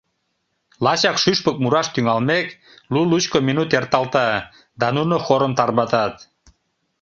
[0.83, 2.47] Лачак шӱшпык мураш тӱҥалмек,
[2.93, 4.27] лу-лучко минут эрталта,
[4.79, 6.13] да нуно хорым тарватат.